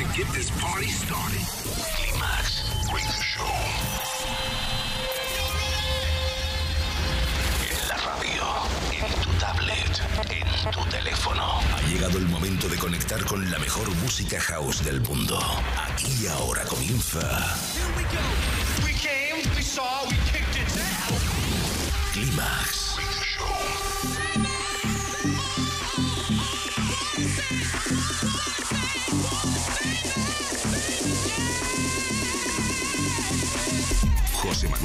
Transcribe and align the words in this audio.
to 0.00 0.06
get 0.16 0.26
this 0.32 0.50
party 0.62 0.86
started. 0.88 1.44
Climax 1.96 2.64
Radio 2.88 3.20
Show. 3.20 3.52
En 7.68 7.88
la 7.88 7.96
radio, 8.08 8.44
en 8.92 9.12
tu 9.20 9.30
tablet, 9.38 10.00
en 10.64 10.70
tu 10.70 10.84
teléfono. 10.88 11.60
Ha 11.76 11.82
llegado 11.82 12.16
el 12.16 12.28
momento 12.28 12.68
de 12.68 12.76
conectar 12.76 13.22
con 13.26 13.50
la 13.50 13.58
mejor 13.58 13.94
música 13.96 14.40
house 14.40 14.82
del 14.84 15.02
mundo. 15.02 15.38
Aquí 15.90 16.10
y 16.22 16.26
ahora 16.28 16.64
comienza. 16.64 17.20
We 18.82 18.92
came, 18.94 19.42
we 19.54 19.62
saw, 19.62 20.08
we 20.08 20.19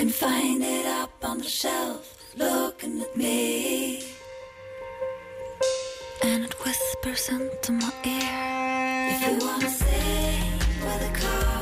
Can 0.00 0.08
find 0.08 0.62
it 0.62 0.86
up 0.86 1.12
on 1.22 1.36
the 1.36 1.44
shelf, 1.44 2.16
looking 2.34 3.02
at 3.02 3.14
me. 3.14 4.02
And 6.22 6.42
it 6.42 6.54
whispers 6.64 7.28
into 7.28 7.72
my 7.72 7.92
ear. 8.06 9.10
If 9.12 9.20
you 9.26 9.46
wanna 9.46 9.68
sing 9.68 10.52
with 10.84 11.10
a 11.10 11.12
cow, 11.20 11.60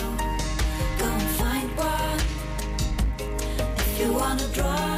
go 1.01 1.07
and 1.07 1.31
find 1.41 1.71
one. 1.77 2.21
If 3.77 4.01
you 4.01 4.13
wanna 4.13 4.47
draw 4.55 4.98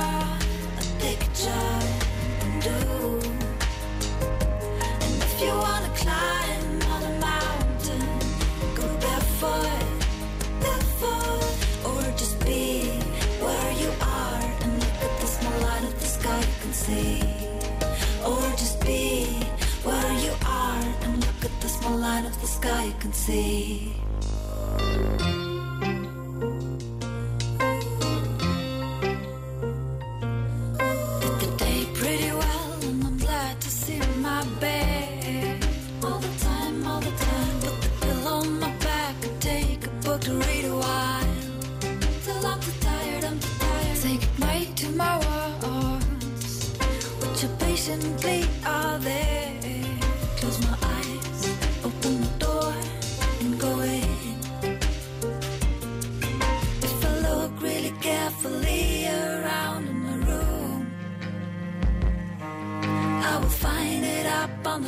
see. 23.30 24.00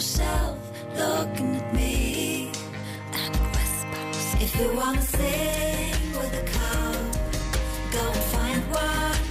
Shelf, 0.02 0.58
looking 0.96 1.56
at 1.56 1.74
me. 1.74 2.50
And 3.12 3.36
whispers, 3.54 4.42
If 4.44 4.50
you 4.58 4.68
wanna 4.74 5.00
sing 5.00 5.94
with 6.18 6.42
a 6.42 6.44
cow, 6.58 6.92
go 7.94 8.02
and 8.16 8.24
find 8.34 8.62
one. 8.86 9.24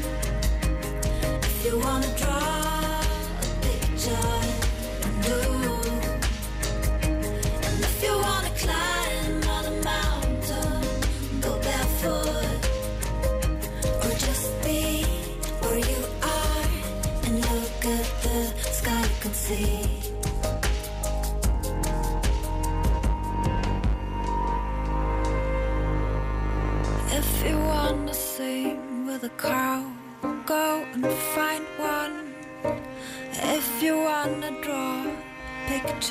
If 1.49 1.65
you 1.65 1.73
wanna 1.85 2.11
draw 2.21 3.01
a 3.43 3.49
picture, 3.67 4.31
do. 5.27 5.39
And 7.67 7.79
if 7.89 7.97
you 8.05 8.13
wanna 8.27 8.51
climb 8.63 9.43
on 9.55 9.63
a 9.73 9.75
mountain, 9.91 10.81
go 11.41 11.51
barefoot. 11.67 12.61
Or 14.03 14.13
just 14.27 14.47
be 14.63 15.03
where 15.61 15.79
you 15.91 16.01
are 16.39 16.67
and 17.25 17.35
look 17.51 17.81
at 17.97 18.07
the 18.23 18.39
sky 18.79 19.01
you 19.01 19.17
can 19.21 19.33
see. 19.33 20.00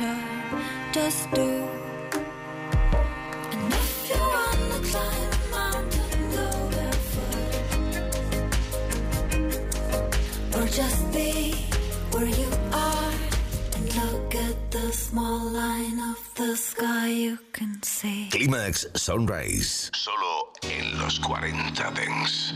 Picture, 0.00 0.16
just 0.92 1.30
do. 1.32 1.68
And 3.52 3.72
if 3.74 4.08
you 4.08 4.16
wanna 4.16 4.80
climb 4.88 5.32
mountain, 5.50 6.12
go 6.36 6.48
barefoot. 6.72 7.52
Or 10.56 10.66
just 10.68 11.12
be 11.12 11.52
where 12.12 12.24
you 12.24 12.50
are 12.72 13.12
and 13.76 13.84
look 13.96 14.34
at 14.36 14.70
the 14.70 14.90
small 14.90 15.50
line 15.50 15.98
of 15.98 16.18
the 16.34 16.56
sky 16.56 17.08
you 17.08 17.38
can 17.52 17.82
see. 17.82 18.30
Climax 18.30 18.86
Sunrise. 18.94 19.90
Solo 19.94 20.52
en 20.62 20.98
los 20.98 21.18
40 21.18 21.90
Dance. 21.94 22.54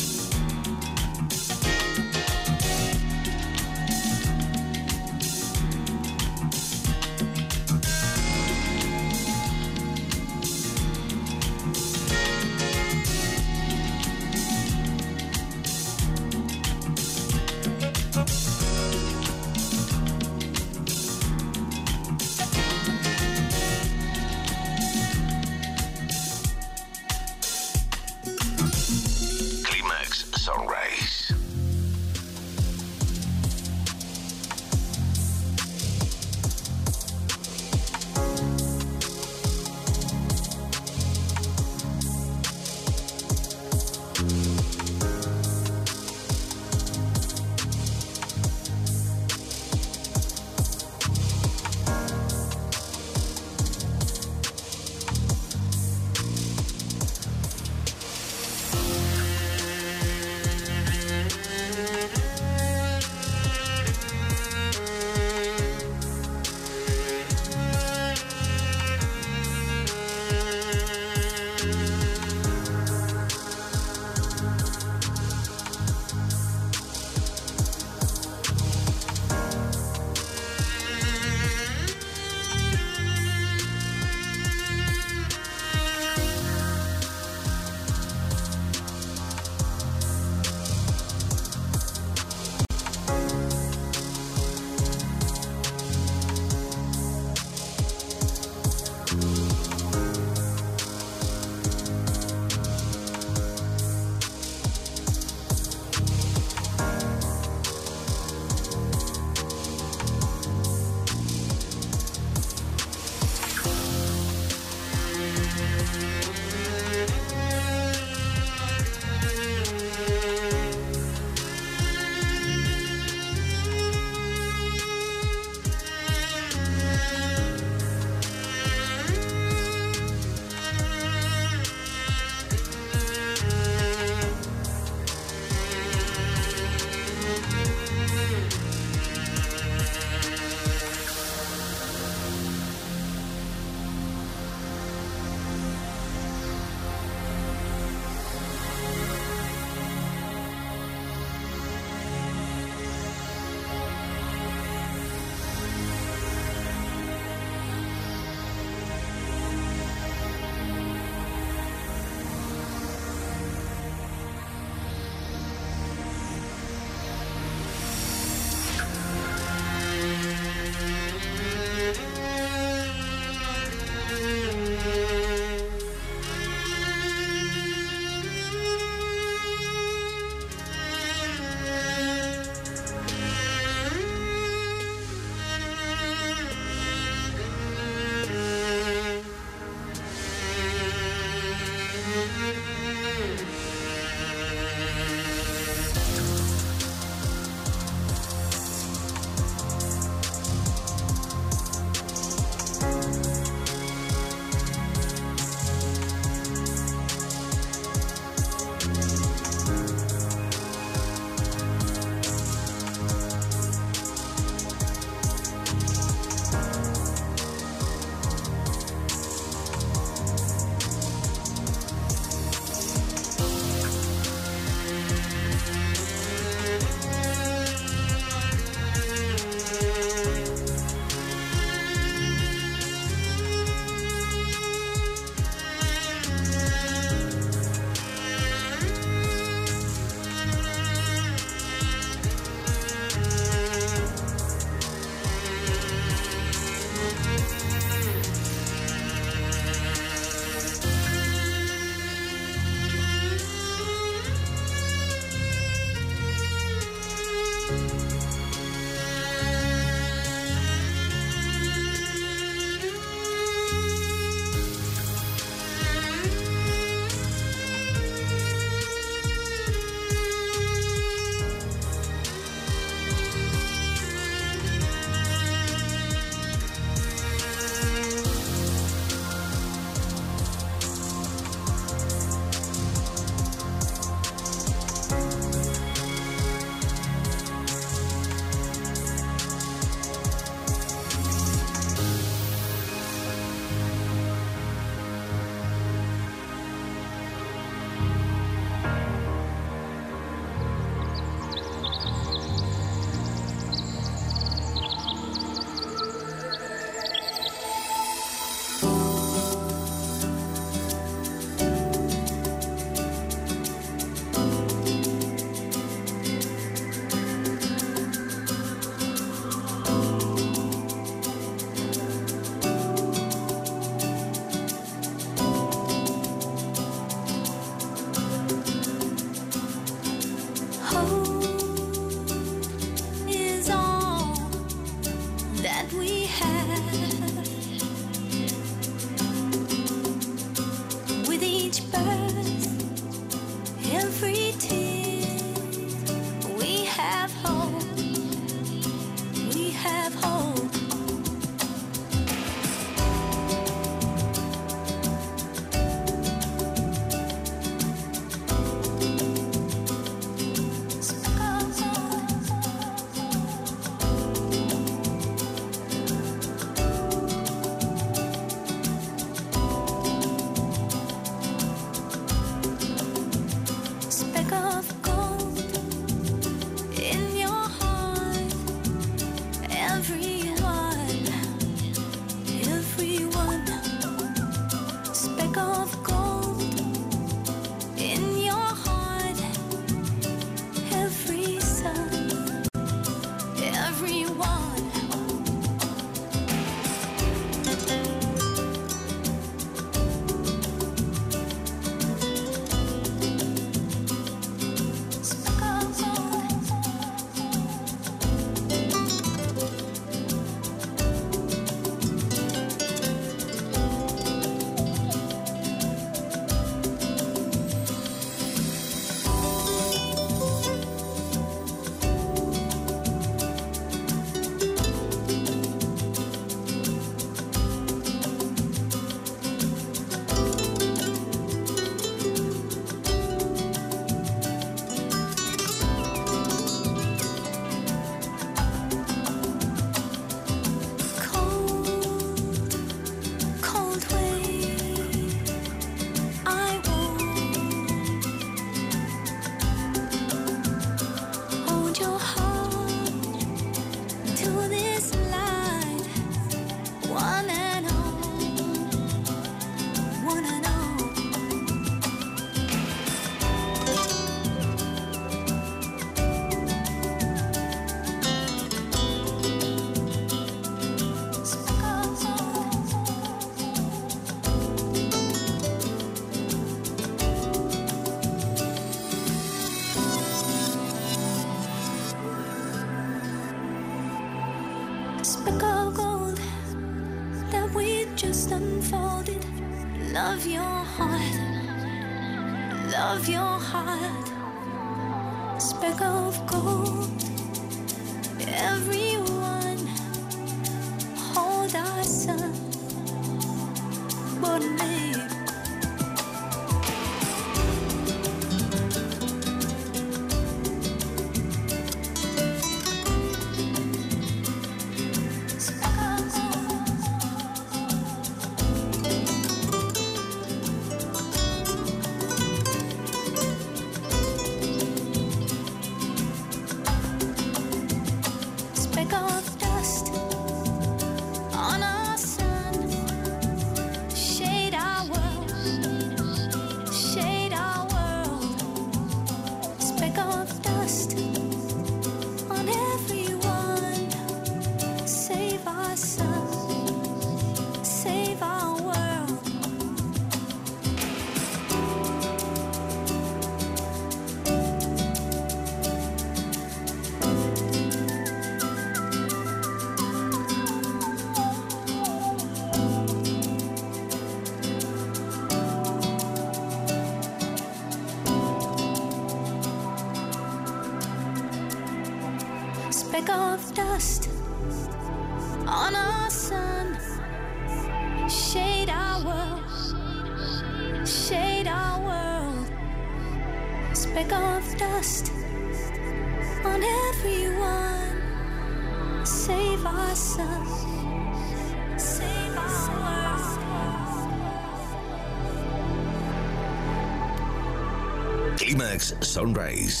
Sunrise. 599.31 600.00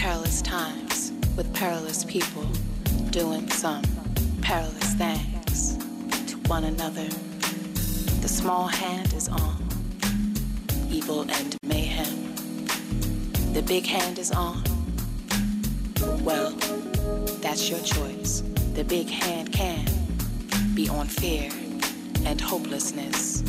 Perilous 0.00 0.40
times 0.40 1.12
with 1.36 1.52
perilous 1.52 2.04
people 2.04 2.44
doing 3.10 3.46
some 3.50 3.82
perilous 4.40 4.94
things 4.94 5.76
to 6.26 6.38
one 6.48 6.64
another. 6.64 7.06
The 8.22 8.28
small 8.28 8.66
hand 8.66 9.12
is 9.12 9.28
on 9.28 9.62
evil 10.88 11.30
and 11.30 11.54
mayhem. 11.64 12.32
The 13.52 13.60
big 13.60 13.84
hand 13.84 14.18
is 14.18 14.32
on. 14.32 14.64
Well, 16.24 16.52
that's 17.42 17.68
your 17.68 17.80
choice. 17.80 18.42
The 18.72 18.84
big 18.84 19.06
hand 19.06 19.52
can 19.52 19.86
be 20.74 20.88
on 20.88 21.08
fear 21.08 21.50
and 22.24 22.40
hopelessness, 22.40 23.44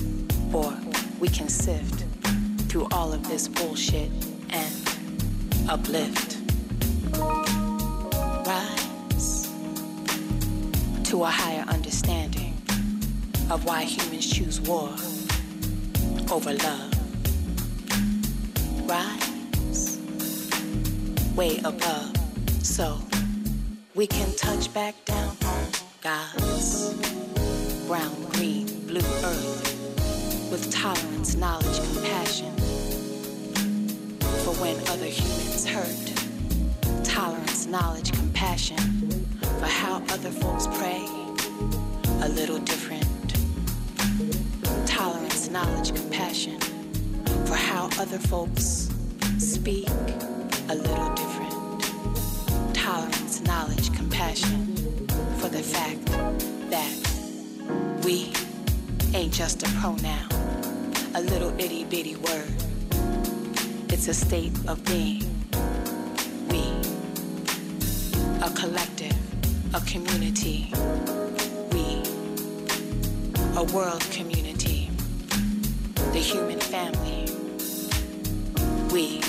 or 0.52 0.78
we 1.18 1.30
can 1.30 1.48
sift 1.48 2.04
through 2.70 2.90
all 2.92 3.14
of 3.14 3.26
this 3.30 3.48
bullshit 3.48 4.12
and 4.50 5.70
uplift. 5.70 6.31
Of 13.52 13.66
why 13.66 13.84
humans 13.84 14.32
choose 14.32 14.62
war 14.62 14.88
over 16.32 16.54
love. 16.54 16.94
Rise 18.88 20.00
way 21.36 21.60
above 21.66 22.16
so 22.64 22.98
we 23.94 24.08
can 24.08 24.34
touch 24.38 24.74
back 24.74 24.96
down 25.04 25.36
on 25.44 25.66
God's 26.02 26.94
brown, 27.88 28.16
green, 28.30 28.68
blue 28.88 29.02
earth 29.26 30.50
with 30.50 30.72
tolerance, 30.72 31.36
knowledge, 31.36 31.78
compassion 31.92 32.56
for 34.46 34.54
when 34.62 34.78
other 34.88 35.08
humans 35.08 35.68
hurt. 35.68 37.04
Tolerance, 37.04 37.66
knowledge, 37.66 38.14
compassion 38.14 38.78
for 39.60 39.66
how 39.66 39.98
other 40.10 40.32
folks 40.32 40.68
pray. 40.68 41.06
A 42.24 42.30
little 42.30 42.60
different. 42.60 43.01
Knowledge, 45.52 45.94
compassion 45.94 46.58
for 47.46 47.56
how 47.56 47.90
other 48.00 48.18
folks 48.18 48.90
speak. 49.38 49.86
A 50.70 50.76
little 50.76 51.14
different. 51.14 52.74
Tolerance, 52.74 53.42
knowledge, 53.42 53.94
compassion 53.94 54.78
for 55.40 55.50
the 55.50 55.62
fact 55.62 56.06
that 56.70 56.90
we 58.06 58.32
ain't 59.14 59.34
just 59.34 59.64
a 59.64 59.70
pronoun, 59.82 60.30
a 61.16 61.22
little 61.22 61.52
itty 61.60 61.84
bitty 61.84 62.16
word. 62.16 62.54
It's 63.90 64.08
a 64.08 64.14
state 64.14 64.54
of 64.70 64.82
being. 64.86 65.28
We, 66.50 66.64
a 68.42 68.50
collective, 68.52 69.18
a 69.76 69.82
community. 69.82 70.72
We, 71.74 72.04
a 73.58 73.64
world 73.74 74.00
community. 74.12 74.31
we. 78.92 79.22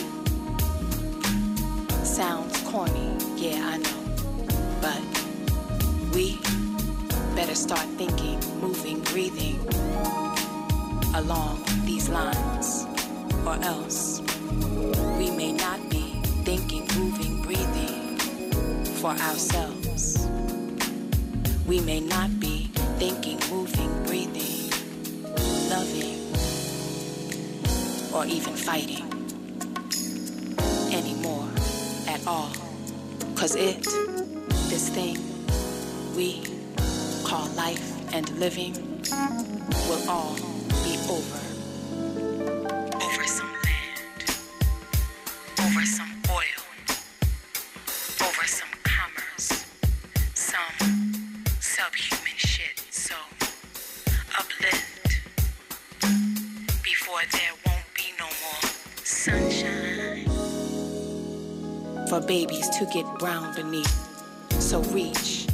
Sounds 2.03 2.61
corny, 2.63 3.17
yeah, 3.37 3.63
I 3.65 3.77
know. 3.77 4.03
But 4.81 5.01
we 6.15 6.39
better 7.37 7.55
start 7.55 7.87
thinking, 7.97 8.41
moving, 8.61 9.01
breathing 9.13 9.61
along 11.15 11.63
these 11.85 12.09
lines, 12.09 12.87
or 13.47 13.55
else 13.63 14.21
we 15.17 15.31
may 15.31 15.53
not 15.53 15.79
be 15.89 16.21
thinking, 16.43 16.89
moving, 16.99 17.43
breathing 17.43 18.19
for 19.01 19.11
ourselves. 19.11 20.27
We 21.67 21.81
may 21.81 22.01
not 22.01 22.41
be 22.41 22.71
thinking, 22.99 23.39
moving, 23.49 23.91
breathing, 24.07 24.71
loving, 25.71 26.19
or 28.13 28.27
even 28.27 28.55
fighting. 28.57 29.12
It, 33.55 33.85
this 34.71 34.89
thing 34.89 35.19
we 36.17 36.43
call 37.25 37.49
life 37.51 38.15
and 38.15 38.29
living, 38.39 38.75
will 39.89 40.09
all 40.09 40.37
be. 40.85 40.99
Over 41.11 41.52
For 62.13 62.21
babies 62.21 62.69
to 62.69 62.85
get 62.93 63.07
brown 63.19 63.55
beneath. 63.55 63.91
So 64.61 64.83
reach 64.93 65.47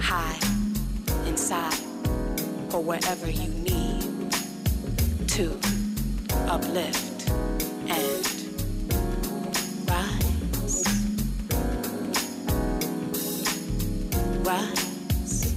high 0.00 0.38
inside 1.26 1.78
or 2.72 2.82
wherever 2.82 3.28
you 3.28 3.48
need 3.48 4.32
to 5.28 5.50
uplift 6.48 7.28
and 7.90 8.24
rise. 9.86 10.84
Rise. 14.46 15.54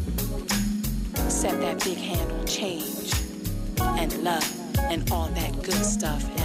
Set 1.30 1.62
that 1.62 1.82
big 1.86 1.98
hand 1.98 2.30
on 2.30 2.46
change 2.46 3.14
and 3.80 4.12
love 4.22 4.78
and 4.80 5.10
all 5.14 5.30
that 5.30 5.64
good 5.64 5.86
stuff 5.86 6.41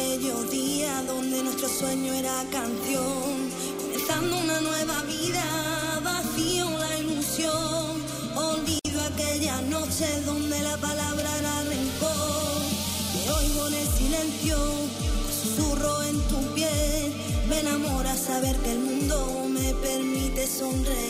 aquellos 0.00 0.50
días 0.50 1.06
donde 1.06 1.42
nuestro 1.42 1.68
sueño 1.68 2.12
era 2.14 2.44
canción, 2.50 3.50
comenzando 3.78 4.38
una 4.38 4.60
nueva 4.60 5.02
vida, 5.02 5.44
vacío 6.02 6.66
la 6.78 6.98
ilusión, 6.98 8.02
olvido 8.34 9.00
aquellas 9.12 9.62
noches 9.64 10.24
donde 10.24 10.62
la 10.62 10.76
palabra 10.78 11.28
era 11.38 11.62
rencor, 11.64 12.62
te 13.12 13.30
oigo 13.30 13.68
en 13.68 13.74
el 13.74 13.88
silencio, 13.88 14.56
susurro 15.42 16.02
en 16.02 16.18
tu 16.28 16.54
piel, 16.54 17.12
me 17.48 17.60
enamora 17.60 18.16
saber 18.16 18.56
que 18.56 18.72
el 18.72 18.78
mundo 18.78 19.46
me 19.50 19.74
permite 19.74 20.46
sonreír 20.46 21.09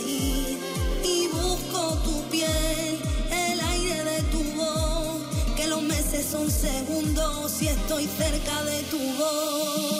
son 6.30 6.48
segundos 6.48 7.60
y 7.60 7.66
estoy 7.66 8.06
cerca 8.06 8.62
de 8.62 8.82
tu 8.84 8.98
voz. 9.18 9.99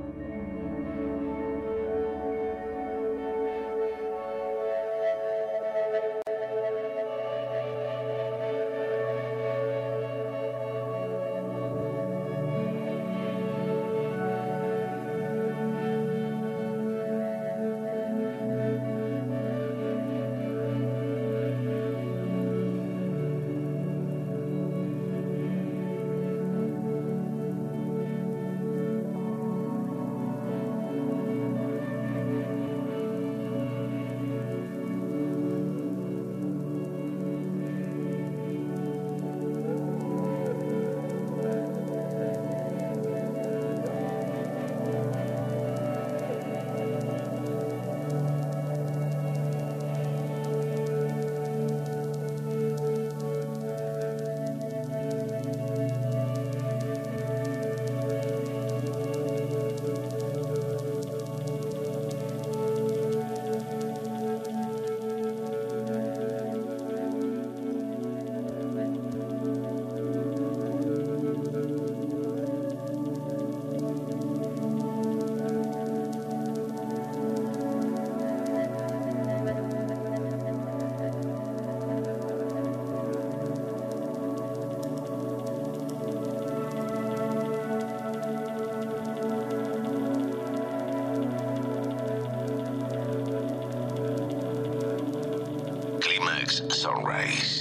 Climax 96.59 97.60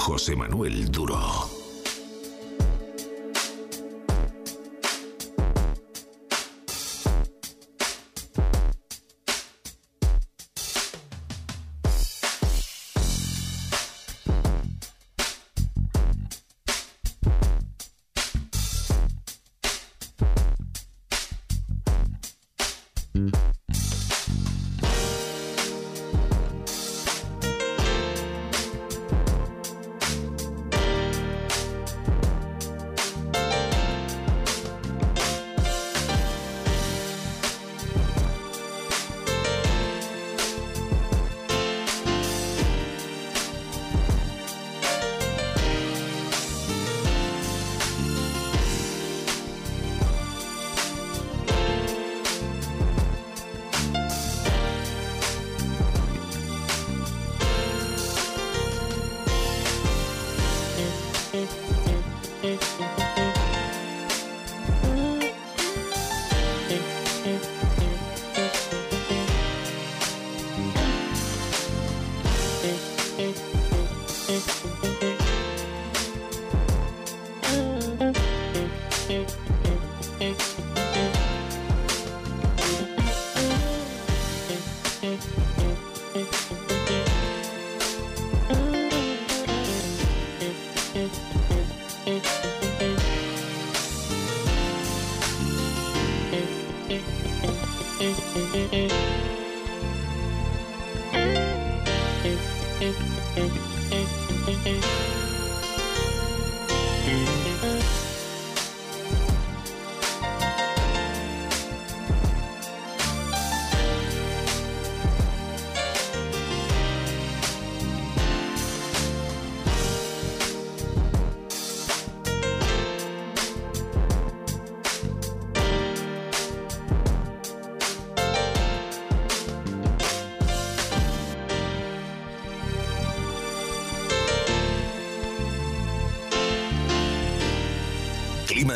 José 0.00 0.34
Manuel 0.34 0.90
Duro. 0.90 1.49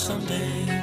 someday. 0.00 0.79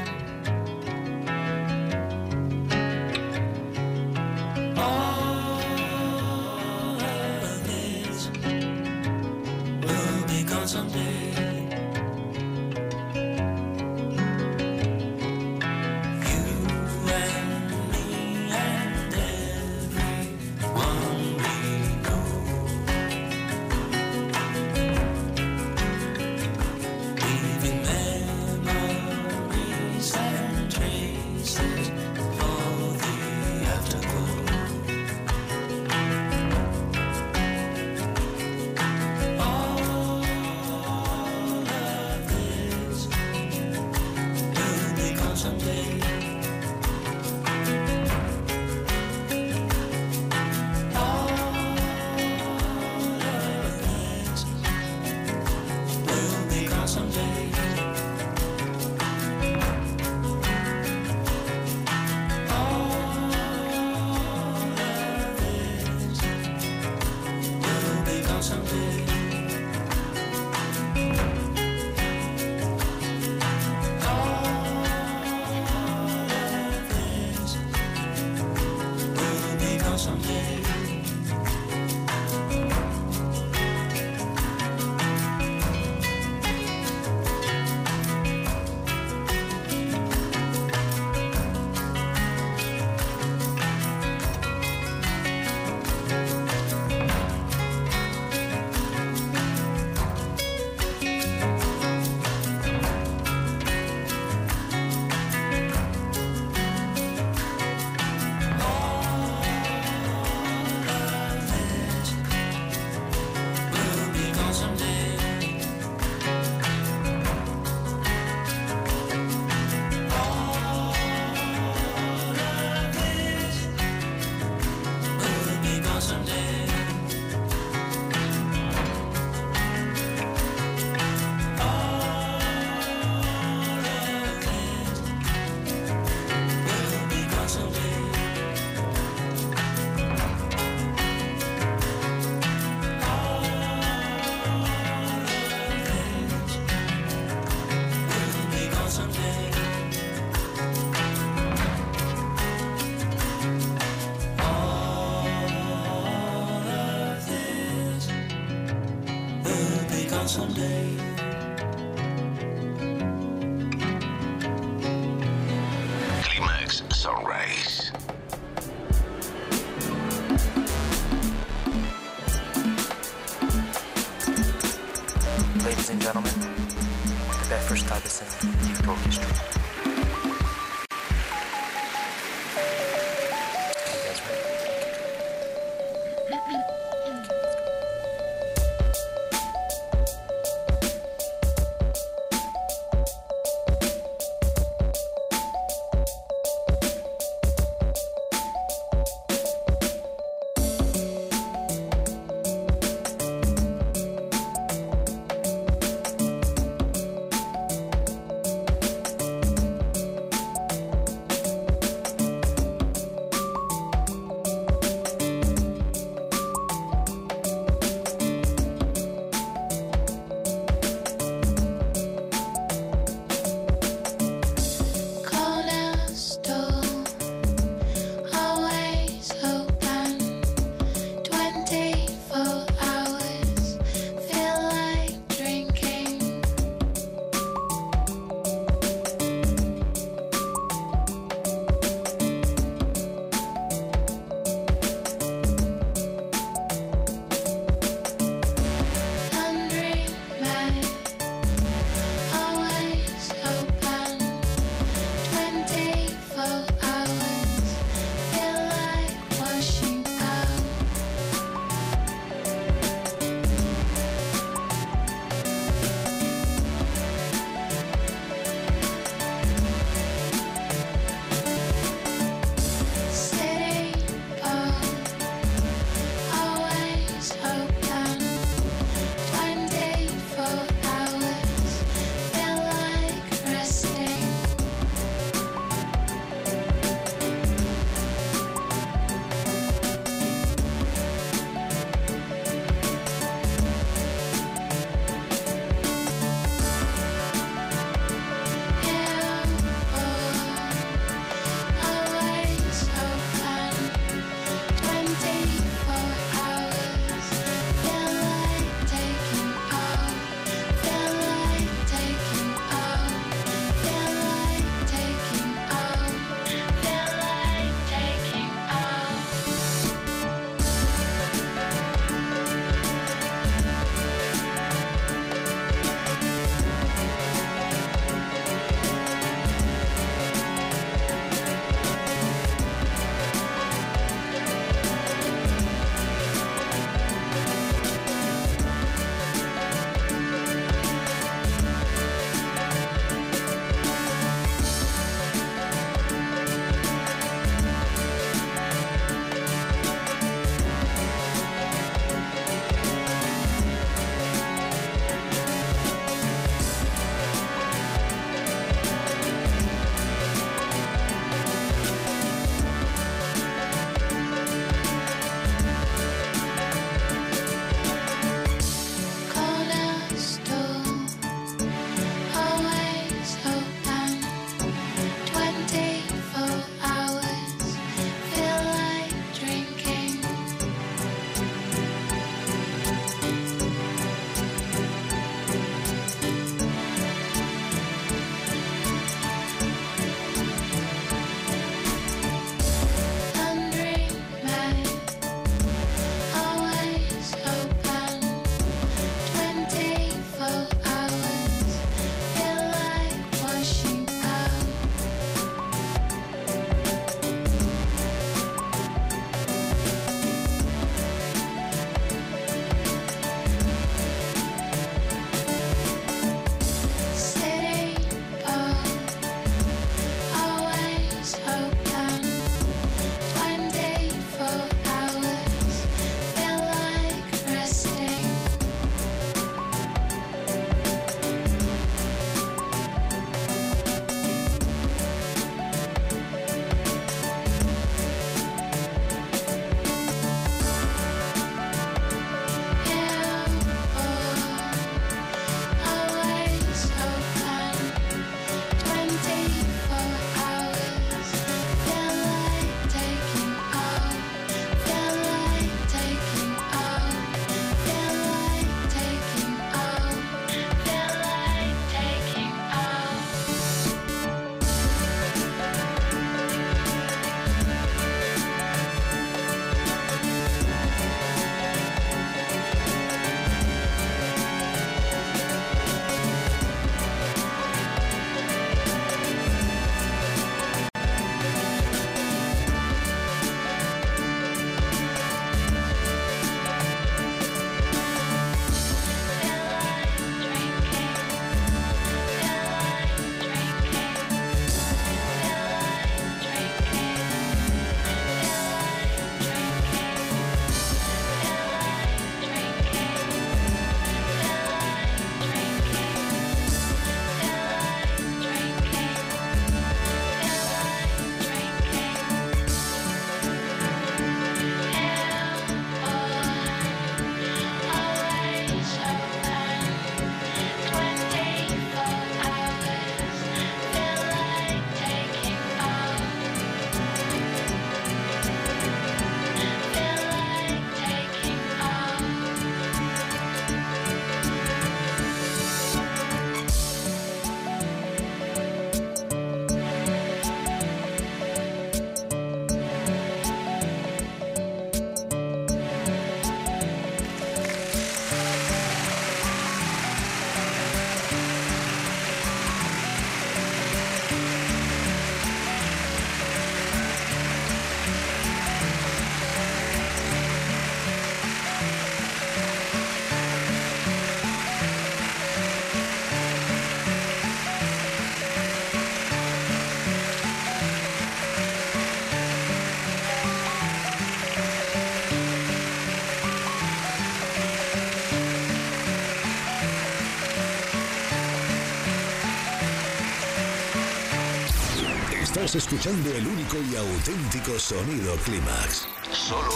Estás 585.68 585.84
escuchando 585.84 586.34
el 586.34 586.48
único 586.48 586.78
y 586.90 586.96
auténtico 586.96 587.78
sonido 587.78 588.38
Clímax. 588.46 589.06
Solo 589.34 589.70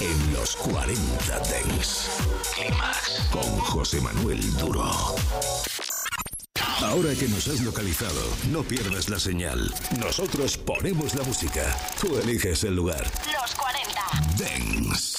en 0.00 0.32
los 0.32 0.56
40 0.56 1.40
Dents. 1.40 2.08
Clímax 2.54 3.28
con 3.30 3.58
José 3.58 4.00
Manuel 4.00 4.40
Duro. 4.56 4.90
Ahora 6.80 7.14
que 7.14 7.28
nos 7.28 7.46
has 7.48 7.60
localizado, 7.60 8.22
no 8.50 8.62
pierdas 8.62 9.10
la 9.10 9.20
señal. 9.20 9.74
Nosotros 9.98 10.56
ponemos 10.56 11.14
la 11.14 11.22
música. 11.24 11.76
Tú 12.00 12.16
eliges 12.16 12.64
el 12.64 12.76
lugar. 12.76 13.04
Los 13.30 13.54
40. 13.56 14.00
Dance. 14.38 15.18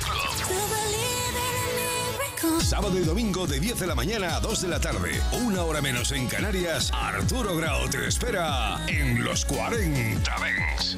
Sábado 2.71 2.97
y 2.97 3.03
domingo 3.03 3.47
de 3.47 3.59
10 3.59 3.81
de 3.81 3.87
la 3.87 3.95
mañana 3.95 4.37
a 4.37 4.39
2 4.39 4.61
de 4.61 4.67
la 4.69 4.79
tarde. 4.79 5.21
Una 5.43 5.63
hora 5.63 5.81
menos 5.81 6.13
en 6.13 6.25
Canarias. 6.27 6.89
Arturo 6.93 7.57
Grau 7.57 7.89
te 7.89 8.07
espera 8.07 8.79
en 8.87 9.25
los 9.25 9.43
40 9.43 10.31
Dance. 10.39 10.97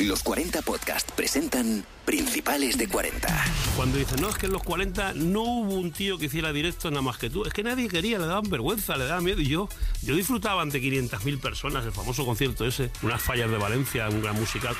Los 0.00 0.24
40 0.24 0.60
Podcast 0.62 1.08
presentan 1.12 1.84
Principales 2.04 2.78
de 2.78 2.88
40. 2.88 3.28
Cuando 3.76 3.96
dicen, 3.96 4.20
no, 4.20 4.28
es 4.28 4.34
que 4.34 4.46
en 4.46 4.52
los 4.52 4.64
40 4.64 5.12
no 5.14 5.42
hubo 5.42 5.74
un 5.74 5.92
tío 5.92 6.18
que 6.18 6.26
hiciera 6.26 6.52
directo 6.52 6.90
nada 6.90 7.02
más 7.02 7.16
que 7.16 7.30
tú. 7.30 7.44
Es 7.44 7.52
que 7.52 7.62
nadie 7.62 7.88
quería, 7.88 8.18
le 8.18 8.26
daban 8.26 8.50
vergüenza, 8.50 8.96
le 8.96 9.04
daban 9.04 9.22
miedo. 9.22 9.40
Y 9.40 9.46
yo, 9.46 9.68
yo 10.02 10.16
disfrutaba 10.16 10.62
ante 10.62 10.82
500.000 10.82 11.38
personas, 11.38 11.84
el 11.84 11.92
famoso 11.92 12.26
concierto 12.26 12.66
ese, 12.66 12.90
unas 13.02 13.22
fallas 13.22 13.48
de 13.48 13.56
Valencia, 13.56 14.08
un 14.08 14.20
gran 14.20 14.34
musical. 14.34 14.74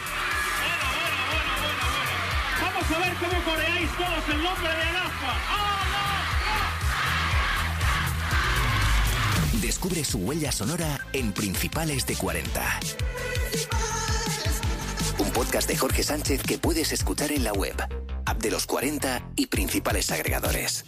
Vamos 2.60 2.90
a 2.90 2.98
ver 2.98 3.14
cómo 3.14 3.44
coreáis 3.44 3.90
todos 3.92 4.36
el 4.36 4.42
nombre 4.42 4.68
de 4.68 4.82
Alaska. 4.82 5.62
Descubre 9.82 10.04
su 10.04 10.18
huella 10.18 10.52
sonora 10.52 11.08
en 11.12 11.32
Principales 11.32 12.06
de 12.06 12.14
40. 12.14 12.80
Un 15.18 15.30
podcast 15.32 15.68
de 15.68 15.76
Jorge 15.76 16.04
Sánchez 16.04 16.40
que 16.44 16.56
puedes 16.56 16.92
escuchar 16.92 17.32
en 17.32 17.42
la 17.42 17.52
web, 17.52 17.74
app 18.24 18.40
de 18.40 18.52
los 18.52 18.64
40 18.66 19.30
y 19.34 19.46
principales 19.46 20.12
agregadores. 20.12 20.80